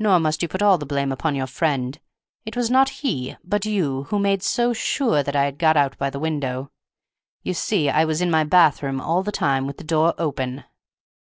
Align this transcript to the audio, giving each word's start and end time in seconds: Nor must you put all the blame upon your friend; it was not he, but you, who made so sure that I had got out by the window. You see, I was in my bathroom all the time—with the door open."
Nor 0.00 0.18
must 0.18 0.42
you 0.42 0.48
put 0.48 0.62
all 0.62 0.78
the 0.78 0.84
blame 0.84 1.12
upon 1.12 1.36
your 1.36 1.46
friend; 1.46 2.00
it 2.44 2.56
was 2.56 2.72
not 2.72 2.88
he, 3.06 3.36
but 3.44 3.64
you, 3.64 4.02
who 4.10 4.18
made 4.18 4.42
so 4.42 4.72
sure 4.72 5.22
that 5.22 5.36
I 5.36 5.44
had 5.44 5.60
got 5.60 5.76
out 5.76 5.96
by 5.96 6.10
the 6.10 6.18
window. 6.18 6.72
You 7.44 7.54
see, 7.54 7.88
I 7.88 8.04
was 8.04 8.20
in 8.20 8.32
my 8.32 8.42
bathroom 8.42 9.00
all 9.00 9.22
the 9.22 9.30
time—with 9.30 9.76
the 9.76 9.84
door 9.84 10.14
open." 10.18 10.64